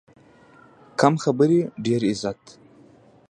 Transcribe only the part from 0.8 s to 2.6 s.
کم خبرې، ډېر عزت.